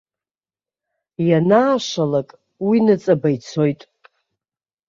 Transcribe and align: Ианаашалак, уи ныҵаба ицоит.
Ианаашалак, 1.29 2.29
уи 2.65 2.77
ныҵаба 2.85 3.29
ицоит. 3.35 3.81